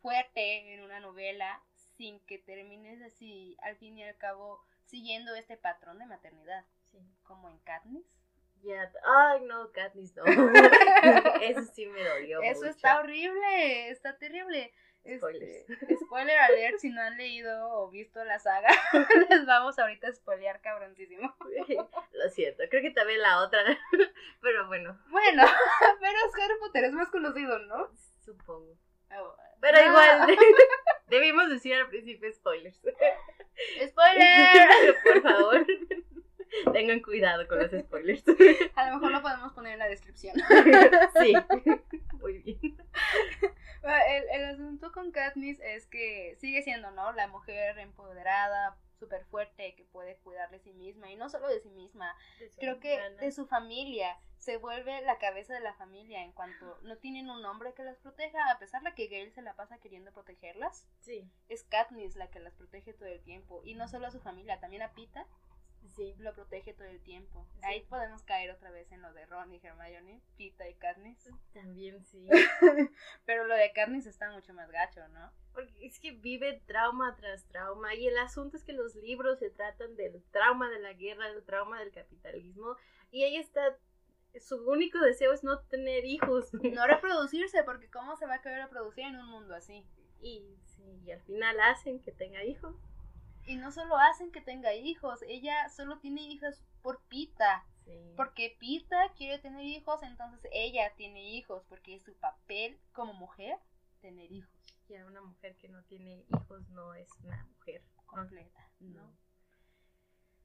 [0.07, 1.61] fuerte en una novela
[1.97, 6.99] sin que termines así, al fin y al cabo, siguiendo este patrón de maternidad, Sí.
[7.25, 8.07] como en Katniss.
[8.63, 10.23] Ya, ay no, Katniss no.
[11.43, 12.41] Eso sí me dolió.
[12.43, 12.71] Eso mucho.
[12.71, 14.73] está horrible, está terrible.
[15.03, 15.67] Este, Spoilers.
[16.07, 18.69] spoiler alert, si no han leído o visto la saga,
[19.31, 21.35] les vamos ahorita a spoilear cabroncísimo.
[22.13, 23.61] Lo siento, creo que también la otra.
[24.41, 25.43] Pero bueno, Bueno,
[26.01, 27.89] pero es Harry Potter, es más conocido, ¿no?
[28.25, 28.77] supongo.
[29.11, 30.37] Oh, Pero igual,
[31.09, 32.81] debimos decir al principio spoilers.
[33.89, 34.97] ¡Spoiler!
[35.03, 35.67] Por favor,
[36.73, 38.25] tengan cuidado con los spoilers.
[38.75, 40.37] A lo mejor lo podemos poner en la descripción.
[41.21, 41.35] Sí,
[42.21, 42.77] muy bien.
[43.83, 47.13] Bueno, El, el asunto con Katniss es que sigue siendo, ¿no?
[47.13, 51.11] La mujer empoderada, súper fuerte, que puede cuidar de sí misma.
[51.11, 52.15] Y no solo de sí misma,
[52.59, 54.19] creo que de su familia.
[54.39, 57.97] Se vuelve la cabeza de la familia en cuanto no tienen un hombre que las
[57.97, 60.87] proteja, a pesar de que Gale se la pasa queriendo protegerlas.
[61.01, 63.63] Sí, Es Katniss la que las protege todo el tiempo.
[63.65, 65.27] Y no solo a su familia, también a Pita
[65.97, 66.15] sí.
[66.19, 67.47] lo protege todo el tiempo.
[67.53, 67.61] Sí.
[67.63, 71.31] Ahí podemos caer otra vez en lo de Ron y Hermione, Pita y Katniss.
[71.53, 72.29] También sí.
[73.25, 75.33] Pero lo de Katniss está mucho más gacho, ¿no?
[75.53, 77.95] Porque es que vive trauma tras trauma.
[77.95, 81.45] Y el asunto es que los libros se tratan del trauma de la guerra, del
[81.45, 82.77] trauma del capitalismo.
[83.11, 83.77] Y ella está.
[84.39, 86.53] Su único deseo es no tener hijos.
[86.53, 89.87] No reproducirse, porque ¿cómo se va a querer reproducir en un mundo así?
[90.21, 92.77] Y, sí, y al final hacen que tenga hijos.
[93.47, 97.65] Y no solo hacen que tenga hijos, ella solo tiene hijos por Pita.
[97.85, 98.13] Sí.
[98.17, 103.57] Porque Pita quiere tener hijos, entonces ella tiene hijos, porque es su papel como mujer
[104.01, 104.51] tener hijos
[104.89, 107.83] Ya una mujer que no tiene hijos no es una mujer.
[108.07, 109.03] completa, No.
[109.03, 109.17] ¿no?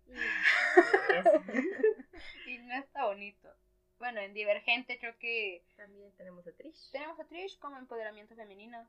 [0.08, 0.14] Y
[2.48, 3.50] Y no está bonito.
[3.98, 6.90] Bueno, en Divergente creo que también tenemos a Trish.
[6.92, 8.88] tenemos a Trish como empoderamiento femenino.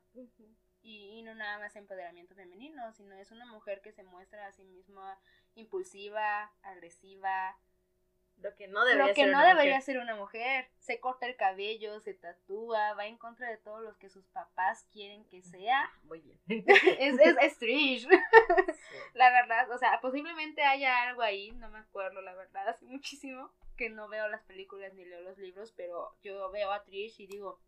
[0.83, 4.51] Y, y no nada más empoderamiento femenino, sino es una mujer que se muestra a
[4.51, 5.17] sí misma
[5.55, 7.57] impulsiva, agresiva,
[8.37, 9.81] Lo que no debería lo que ser no una debería mujer.
[9.81, 10.69] ser una mujer.
[10.79, 14.85] Se corta el cabello, se tatúa, va en contra de todos los que sus papás
[14.91, 15.89] quieren que sea.
[16.03, 16.39] Muy bien.
[16.99, 18.07] es, es, es Trish,
[19.13, 19.71] la verdad.
[19.71, 24.07] O sea, posiblemente haya algo ahí, no me acuerdo, la verdad, hace muchísimo que no
[24.09, 27.59] veo las películas ni leo los libros, pero yo veo a Trish y digo,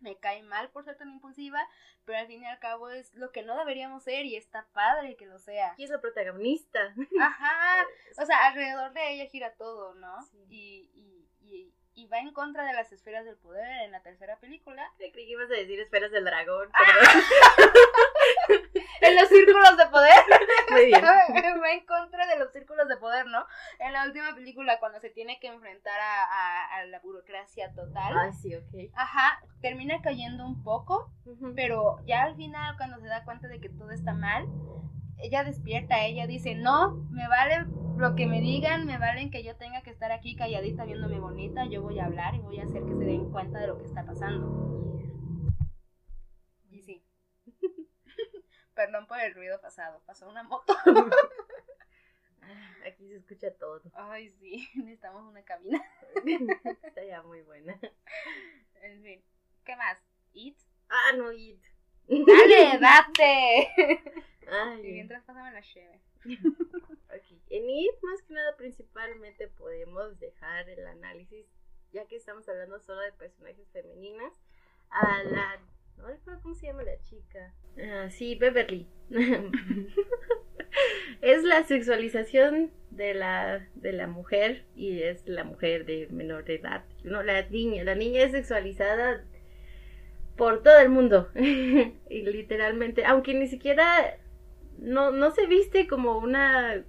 [0.00, 1.60] me cae mal por ser tan impulsiva,
[2.04, 5.16] pero al fin y al cabo es lo que no deberíamos ser y está padre
[5.16, 5.74] que lo sea.
[5.76, 6.94] Y es la protagonista.
[7.20, 7.86] Ajá,
[8.22, 10.22] o sea, alrededor de ella gira todo, ¿no?
[10.22, 10.46] Sí.
[10.48, 14.38] Y, y, y, y va en contra de las esferas del poder en la tercera
[14.38, 14.88] película.
[14.98, 16.70] Creí que ibas a decir esferas del dragón.
[16.72, 17.22] Ah.
[19.00, 20.14] En los círculos de poder.
[20.70, 21.04] Muy bien.
[21.62, 23.44] va en contra de los círculos de poder, ¿no?
[23.78, 28.16] En la última película, cuando se tiene que enfrentar a, a- a la burocracia total,
[28.18, 28.90] Ay, sí, ok.
[28.94, 31.10] ajá, termina cayendo un poco,
[31.54, 34.46] pero ya al final, cuando se da cuenta de que todo está mal,
[35.18, 39.56] ella despierta, ella dice, no, me vale lo que me digan, me valen que yo
[39.56, 42.84] tenga que estar aquí calladita viéndome bonita, yo voy a hablar y voy a hacer
[42.84, 44.46] que se den cuenta de lo que está pasando.
[46.70, 47.02] Y sí.
[48.78, 50.72] Perdón por el ruido pasado, pasó una moto.
[52.86, 53.82] Aquí se escucha todo.
[53.92, 55.84] Ay, sí, necesitamos una cabina.
[56.84, 57.76] Está ya muy buena.
[58.80, 59.20] En fin,
[59.64, 59.98] ¿qué más?
[60.32, 60.56] ¿It?
[60.88, 61.60] Ah, no, It.
[62.06, 63.72] ¡Dale, date!
[64.86, 66.00] Y mientras pásame la cheve.
[66.24, 67.40] ok.
[67.50, 71.48] En It, más que nada, principalmente podemos dejar el análisis,
[71.90, 74.40] ya que estamos hablando solo de personajes femeninas,
[74.90, 75.60] a la.
[75.98, 77.52] No recuerdo cómo se llama la chica.
[77.78, 78.86] Ah, sí, Beverly.
[81.20, 86.56] es la sexualización de la, de la mujer y es la mujer de menor de
[86.56, 86.84] edad.
[87.04, 89.24] No, la niña, la niña es sexualizada
[90.36, 91.28] por todo el mundo.
[91.34, 94.16] y literalmente, aunque ni siquiera
[94.78, 96.84] no, no se viste como una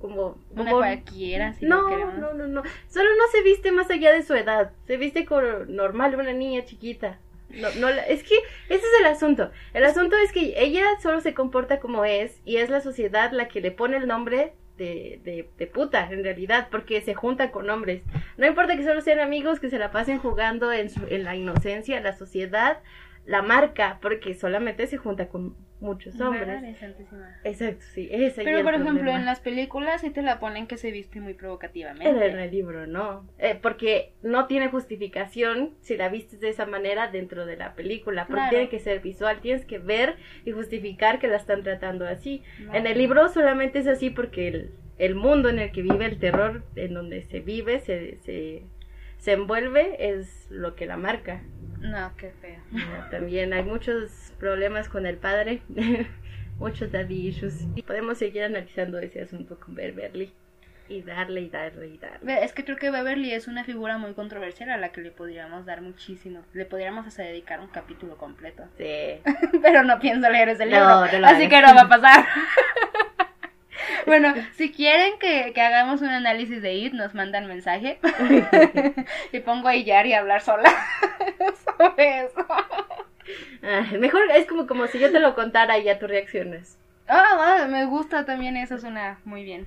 [0.00, 2.18] como, Una como- cualquiera, si no, queremos.
[2.18, 2.62] no, no, no.
[2.88, 4.72] Solo no se viste más allá de su edad.
[4.86, 7.20] Se viste como normal una niña chiquita.
[7.50, 8.34] No, no, es que
[8.68, 9.50] ese es el asunto.
[9.72, 13.48] El asunto es que ella solo se comporta como es y es la sociedad la
[13.48, 17.68] que le pone el nombre de, de, de puta, en realidad, porque se junta con
[17.70, 18.02] hombres.
[18.36, 21.34] No importa que solo sean amigos, que se la pasen jugando en, su- en la
[21.36, 22.78] inocencia, la sociedad
[23.28, 26.82] la marca porque solamente se junta con muchos hombres.
[27.44, 28.08] Exacto, sí.
[28.10, 31.34] Ese Pero por ejemplo, en las películas sí te la ponen que se viste muy
[31.34, 32.08] provocativamente.
[32.08, 33.28] En el libro no.
[33.38, 38.26] Eh, porque no tiene justificación si la vistes de esa manera dentro de la película.
[38.26, 39.40] Porque tiene que ser visual.
[39.42, 42.42] Tienes que ver y justificar que la están tratando así.
[42.72, 46.18] En el libro solamente es así porque el, el, mundo en el que vive el
[46.18, 48.62] terror, en donde se vive, se, se,
[49.18, 51.42] se envuelve, es lo que la marca.
[51.80, 52.60] No, qué feo.
[53.10, 55.62] también hay muchos problemas con el padre,
[56.58, 57.66] muchos daddy issues.
[57.86, 60.32] Podemos seguir analizando ese asunto con Beverly.
[60.90, 62.42] Y darle y darle y darle.
[62.42, 65.66] Es que creo que Beverly es una figura muy controversial a la que le podríamos
[65.66, 66.40] dar muchísimo.
[66.54, 68.64] Le podríamos hasta dedicar un capítulo completo.
[68.78, 69.20] Sí.
[69.62, 71.02] Pero no pienso leer ese libro.
[71.24, 72.24] así que no va a pasar.
[74.08, 78.00] bueno, si quieren que, que, hagamos un análisis de IT, nos mandan mensaje.
[79.32, 80.70] y pongo a Iyar y a hablar sola
[81.78, 82.46] sobre eso.
[83.98, 86.78] mejor es como, como si yo te lo contara y ya tú reacciones.
[87.06, 89.66] Ah, me gusta también, eso suena muy bien.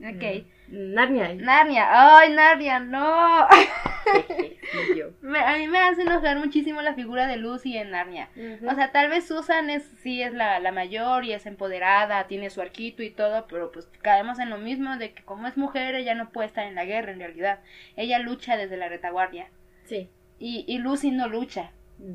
[0.00, 0.46] Ok.
[0.68, 1.34] Narnia.
[1.34, 1.88] Narnia.
[1.90, 3.46] Ay, Narnia, no.
[3.48, 8.28] a mí me hace enojar muchísimo la figura de Lucy en Narnia.
[8.66, 12.50] O sea, tal vez Susan es, sí es la, la, mayor y es empoderada, tiene
[12.50, 15.94] su arquito y todo, pero pues caemos en lo mismo de que como es mujer
[15.94, 17.60] ella no puede estar en la guerra en realidad.
[17.96, 19.48] Ella lucha desde la retaguardia.
[19.84, 20.08] Sí.
[20.38, 21.72] Y, y Lucy no lucha.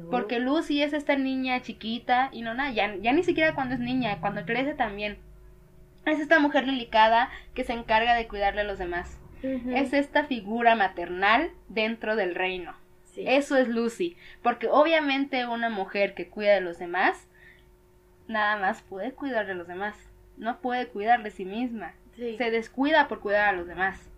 [0.10, 3.82] Porque Lucy es esta niña chiquita y no nada, ya, ya ni siquiera cuando es
[3.82, 5.17] niña, cuando crece también
[6.05, 9.19] es esta mujer delicada que se encarga de cuidarle a los demás.
[9.41, 12.75] Es esta figura maternal dentro del reino.
[13.15, 14.15] Eso es Lucy.
[14.41, 17.27] Porque obviamente una mujer que cuida de los demás,
[18.27, 19.97] nada más puede cuidar de los demás.
[20.37, 21.93] No puede cuidar de sí misma.
[22.15, 24.12] Se descuida por cuidar a los demás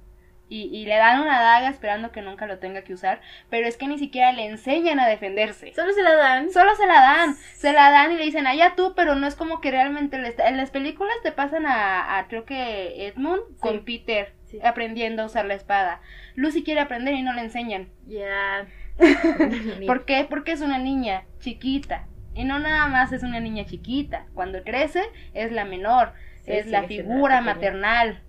[0.47, 3.77] y, y, le dan una daga esperando que nunca lo tenga que usar, pero es
[3.77, 5.73] que ni siquiera le enseñan a defenderse.
[5.73, 6.51] Solo se la dan.
[6.51, 7.35] Solo se la dan.
[7.55, 10.35] Se la dan y le dicen, allá tú, pero no es como que realmente le
[10.37, 15.45] En las películas te pasan a, a creo que Edmund con Peter aprendiendo a usar
[15.45, 16.01] la espada.
[16.35, 17.89] Lucy quiere aprender y no le enseñan.
[18.07, 18.67] Ya.
[19.87, 20.25] ¿Por qué?
[20.29, 22.07] Porque es una niña chiquita.
[22.33, 24.27] Y no nada más es una niña chiquita.
[24.33, 25.01] Cuando crece
[25.33, 26.13] es la menor.
[26.45, 28.21] es la figura maternal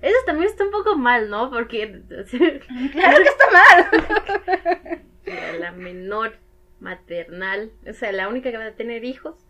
[0.00, 1.50] eso también está un poco mal, ¿no?
[1.50, 2.02] Porque...
[2.92, 5.00] claro que está mal.
[5.60, 6.38] la menor
[6.80, 9.44] maternal, o sea, la única que va a tener hijos.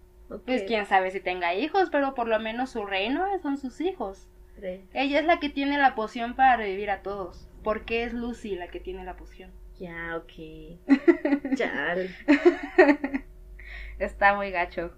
[0.44, 4.28] Pues quién sabe si tenga hijos, pero por lo menos su reino son sus hijos.
[4.92, 7.48] Ella es la que tiene la poción para revivir a todos.
[7.62, 9.52] Porque es Lucy la que tiene la poción.
[9.78, 10.32] Ya, ok.
[11.56, 11.96] ya.
[13.98, 14.92] Está muy gacho.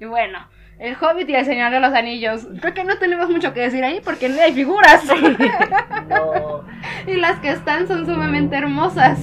[0.00, 2.48] Y bueno, el Hobbit y el Señor de los Anillos.
[2.60, 5.04] Creo que no tenemos mucho que decir ahí porque no hay figuras.
[6.08, 6.64] no.
[7.06, 9.18] Y las que están son sumamente hermosas.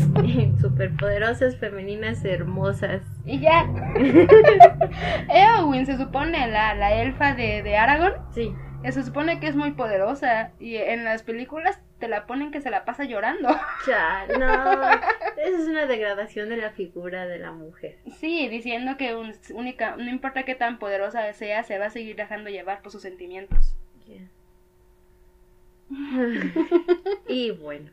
[0.61, 3.01] Superpoderosas, femeninas, hermosas.
[3.25, 3.65] Y ya.
[5.29, 8.15] Eowyn se supone, la, la elfa de, de Aragorn.
[8.33, 8.53] Sí.
[8.89, 10.51] Se supone que es muy poderosa.
[10.59, 13.49] Y en las películas te la ponen que se la pasa llorando.
[13.87, 14.91] Ya, no.
[15.41, 17.97] Esa es una degradación de la figura de la mujer.
[18.19, 19.15] Sí, diciendo que
[19.53, 23.01] única, no importa qué tan poderosa sea, se va a seguir dejando llevar por sus
[23.01, 23.75] sentimientos.
[27.27, 27.89] y bueno,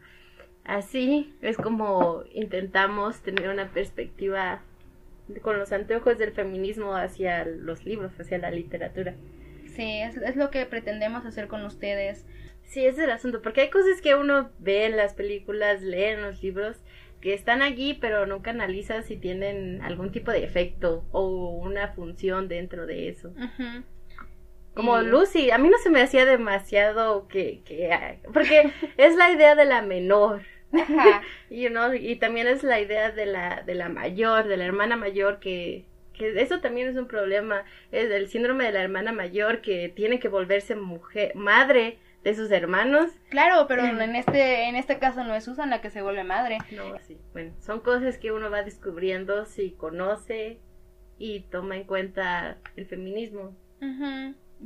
[0.64, 4.60] así es como intentamos tener una perspectiva
[5.42, 9.14] con los anteojos del feminismo hacia los libros, hacia la literatura.
[9.74, 12.26] Sí, es, es lo que pretendemos hacer con ustedes
[12.66, 16.04] Sí, ese es el asunto, porque hay cosas que uno ve en las películas, lee
[16.04, 16.76] en los libros,
[17.20, 22.48] que están allí, pero nunca analiza si tienen algún tipo de efecto o una función
[22.48, 23.32] dentro de eso.
[24.74, 29.54] Como Lucy, a mí no se me hacía demasiado que, que porque es la idea
[29.54, 30.42] de la menor.
[31.50, 35.38] y, y también es la idea de la, de la mayor, de la hermana mayor
[35.38, 39.88] que, que eso también es un problema, es el síndrome de la hermana mayor que
[39.88, 43.12] tiene que volverse mujer, madre de sus hermanos.
[43.28, 46.58] Claro, pero en este en este caso no es Susan la que se vuelve madre.
[46.72, 47.20] No, sí.
[47.32, 50.58] Bueno, son cosas que uno va descubriendo si conoce
[51.18, 53.56] y toma en cuenta el feminismo.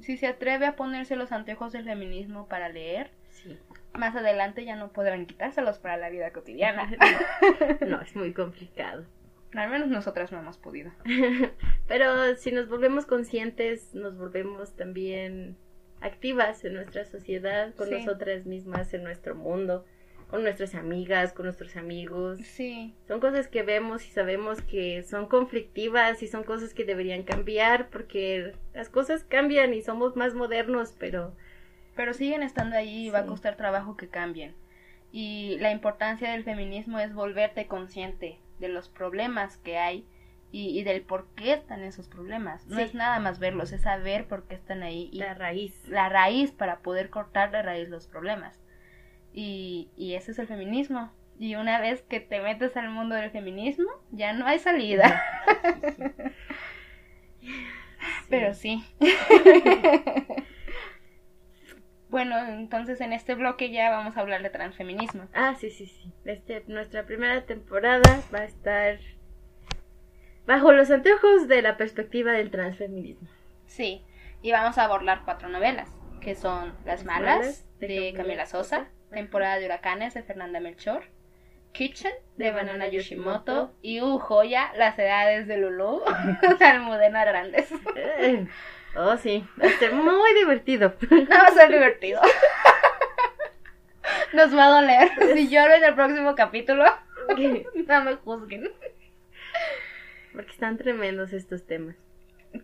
[0.01, 3.59] Si se atreve a ponerse los anteojos del feminismo para leer, sí.
[3.92, 6.90] más adelante ya no podrán quitárselos para la vida cotidiana.
[7.87, 9.05] no, es muy complicado.
[9.53, 10.92] Al menos nosotras no hemos podido.
[11.88, 15.59] Pero si nos volvemos conscientes, nos volvemos también
[16.00, 19.84] activas en nuestra sociedad, con nosotras mismas, en nuestro mundo,
[20.28, 22.40] con nuestras amigas, con nuestros amigos.
[22.42, 22.94] Sí.
[23.09, 27.90] Son cosas que vemos y sabemos que son conflictivas y son cosas que deberían cambiar
[27.90, 31.34] porque las cosas cambian y somos más modernos, pero...
[31.96, 34.55] Pero siguen estando ahí y va a costar trabajo que cambien.
[35.12, 40.07] Y la importancia del feminismo es volverte consciente de los problemas que hay
[40.53, 42.66] y, del por qué están esos problemas.
[42.66, 45.09] No es nada más verlos, es saber por qué están ahí.
[45.12, 45.88] Y la raíz.
[45.88, 48.61] La raíz para poder cortar de raíz los problemas.
[49.32, 51.12] Y, y ese es el feminismo.
[51.38, 55.22] Y una vez que te metes al mundo del feminismo, ya no hay salida.
[58.28, 58.84] Pero sí.
[62.11, 65.28] bueno, entonces en este bloque ya vamos a hablar de transfeminismo.
[65.32, 66.12] Ah, sí, sí, sí.
[66.24, 68.98] Este, nuestra primera temporada va a estar
[70.51, 73.28] bajo los anteojos de la perspectiva del transfeminismo.
[73.66, 74.05] Sí,
[74.42, 75.88] y vamos a abordar cuatro novelas,
[76.20, 81.05] que son Las, Malas, de, Camila Sosa, Temporada de Huracanes de Fernanda Melchor,
[81.70, 86.03] Kitchen de Banana Yoshimoto y uh, joya, Las Edades de Lulu
[86.59, 87.68] de Almudena Grandes.
[87.94, 88.48] Eh,
[88.96, 90.96] oh, sí, este, muy divertido.
[91.11, 92.20] No va a ser divertido.
[94.32, 95.11] Nos va a doler.
[95.32, 96.86] Si lloro en el próximo capítulo,
[97.86, 98.68] no me juzguen.
[100.33, 101.97] Porque están tremendos estos temas.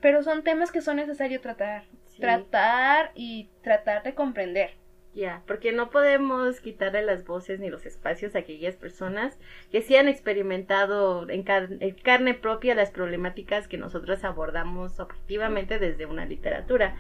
[0.01, 1.85] Pero son temas que son necesarios tratar.
[2.19, 4.71] Tratar y tratar de comprender.
[5.17, 9.39] Ya, porque no podemos quitarle las voces ni los espacios a aquellas personas
[9.73, 16.27] que sí han experimentado en, carne propia las problemáticas que nosotros abordamos objetivamente desde una
[16.27, 16.97] literatura.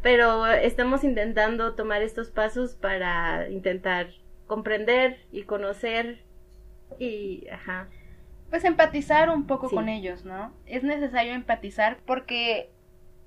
[0.00, 4.10] Pero estamos intentando tomar estos pasos para intentar
[4.46, 6.20] comprender y conocer
[7.00, 7.88] y, ajá.
[8.50, 10.52] Pues empatizar un poco con ellos, ¿no?
[10.66, 12.70] Es necesario empatizar porque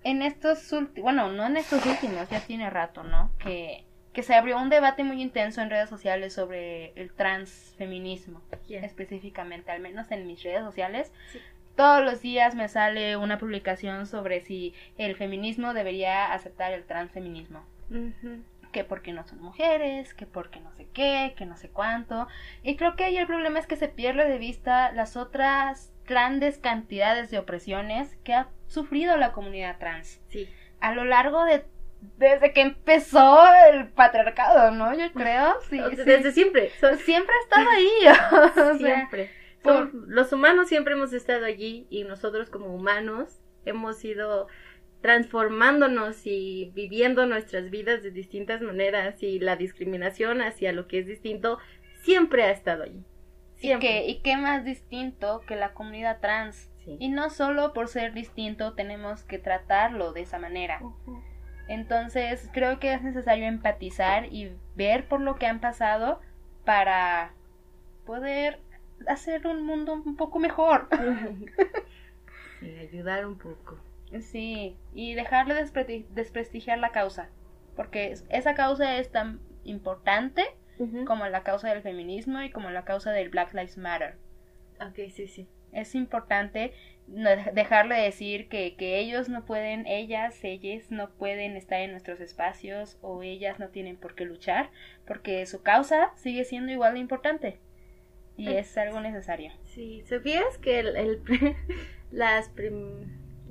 [0.04, 3.32] en estos últimos, bueno, no en estos últimos, ya tiene rato, ¿no?
[3.38, 9.72] Que que se abrió un debate muy intenso en redes sociales sobre el transfeminismo, específicamente,
[9.72, 11.12] al menos en mis redes sociales.
[11.76, 17.64] Todos los días me sale una publicación sobre si el feminismo debería aceptar el transfeminismo.
[18.72, 22.28] Que porque no son mujeres, que porque no sé qué, que no sé cuánto.
[22.64, 26.58] Y creo que ahí el problema es que se pierde de vista las otras grandes
[26.58, 30.22] cantidades de opresiones que ha sufrido la comunidad trans.
[30.28, 30.50] Sí.
[30.80, 31.66] A lo largo de
[32.18, 33.42] desde que empezó
[33.72, 34.94] el patriarcado, ¿no?
[34.94, 35.80] Yo creo, sí.
[36.06, 36.72] desde siempre.
[37.04, 38.78] siempre ha estado ahí.
[38.78, 39.32] siempre.
[40.08, 44.48] los humanos siempre hemos estado allí y nosotros como humanos hemos ido
[45.02, 51.08] transformándonos y viviendo nuestras vidas de distintas maneras y la discriminación hacia lo que es
[51.08, 51.58] distinto
[52.02, 53.04] siempre ha estado allí.
[53.56, 54.06] Siempre.
[54.08, 56.70] ¿Y, qué, más distinto que la comunidad trans?
[56.86, 60.82] Y no solo por ser distinto tenemos que tratarlo de esa manera.
[61.68, 66.20] Entonces creo que es necesario empatizar y ver por lo que han pasado
[66.66, 67.34] para
[68.06, 68.60] poder
[69.08, 70.88] hacer un mundo un poco mejor.
[72.60, 73.78] Sí, ayudar un poco.
[74.22, 77.30] Sí, y dejarle de desprestigiar la causa,
[77.76, 80.46] porque esa causa es tan importante
[81.06, 84.16] como la causa del feminismo y como la causa del Black Lives Matter.
[84.80, 85.48] Ok, sí, sí.
[85.74, 86.74] Es importante
[87.54, 92.98] dejarle decir que, que ellos no pueden, ellas, ellas no pueden estar en nuestros espacios
[93.02, 94.72] o ellas no tienen por qué luchar,
[95.06, 97.60] porque su causa sigue siendo igual de importante
[98.40, 99.52] y es algo necesario.
[99.66, 101.22] Sí, ¿sabías que el,
[102.12, 102.50] las,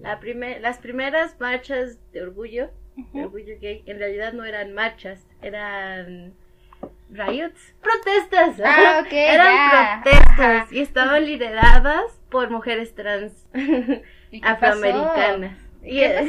[0.00, 0.20] la
[0.60, 2.70] las primeras marchas de orgullo,
[3.12, 6.34] de orgullo gay, en realidad no eran marchas, eran
[7.10, 8.60] riots, protestas.
[8.64, 13.32] Ah, Eran protestas y estaban lideradas por mujeres trans
[14.42, 15.56] afroamericanas.
[15.82, 16.28] Y es,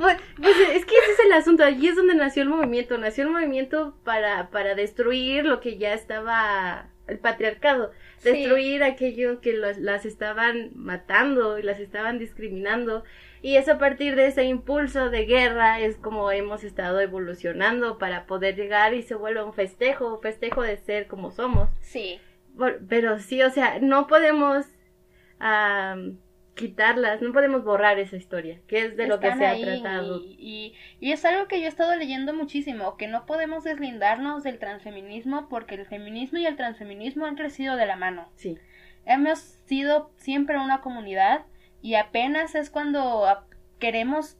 [0.00, 3.24] pues, pues, es que ese es el asunto, allí es donde nació el movimiento, nació
[3.24, 7.90] el movimiento para, para destruir lo que ya estaba el patriarcado,
[8.22, 13.04] destruir aquello que las estaban matando y las estaban discriminando
[13.42, 18.26] y es a partir de ese impulso de guerra es como hemos estado evolucionando para
[18.26, 21.68] poder llegar y se vuelve un festejo, un festejo de ser como somos.
[21.80, 22.20] Sí.
[22.88, 24.66] Pero sí, o sea, no podemos
[26.54, 30.20] quitarlas, no podemos borrar esa historia, que es de lo que se ha tratado.
[30.24, 34.58] Y, y, es algo que yo he estado leyendo muchísimo, que no podemos deslindarnos del
[34.58, 38.28] transfeminismo porque el feminismo y el transfeminismo han crecido de la mano.
[38.36, 38.58] Sí.
[39.06, 41.46] Hemos sido siempre una comunidad
[41.80, 43.26] y apenas es cuando
[43.78, 44.36] queremos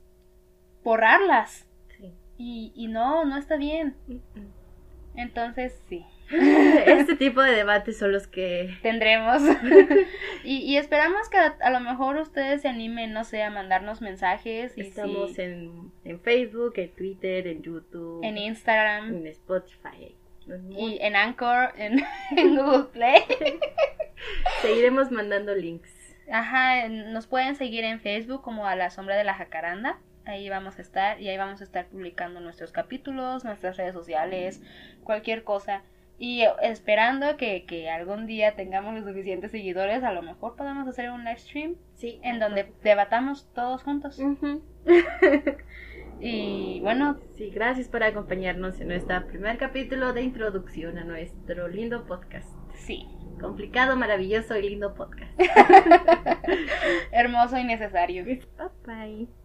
[0.84, 1.66] borrarlas.
[1.96, 2.12] Sí.
[2.36, 3.96] Y, y no, no está bien.
[5.16, 6.04] Entonces, sí.
[6.86, 9.42] este tipo de debates son los que tendremos.
[10.44, 14.76] y, y, esperamos que a, lo mejor ustedes se animen, no sé, a mandarnos mensajes.
[14.76, 20.16] Y Estamos en, en, Facebook, en Twitter, en YouTube, en Instagram, en Spotify.
[20.70, 22.02] Y en Anchor, en,
[22.36, 23.22] en Google Play.
[24.62, 25.92] Seguiremos mandando links.
[26.30, 29.98] Ajá, nos pueden seguir en Facebook como a la sombra de la jacaranda.
[30.24, 34.62] Ahí vamos a estar y ahí vamos a estar publicando nuestros capítulos, nuestras redes sociales,
[35.02, 35.82] cualquier cosa.
[36.24, 41.10] Y esperando que, que algún día tengamos los suficientes seguidores, a lo mejor podemos hacer
[41.10, 42.20] un live stream Sí.
[42.22, 44.20] en donde debatamos todos juntos.
[46.24, 52.04] Y bueno, Sí, gracias por acompañarnos en nuestro primer capítulo de introducción a nuestro lindo
[52.06, 52.48] podcast.
[52.74, 53.04] sí,
[53.40, 55.32] Complicado, maravilloso y lindo podcast.
[57.10, 58.24] hermoso y necesario.
[58.24, 58.40] Bye
[58.86, 59.41] bye.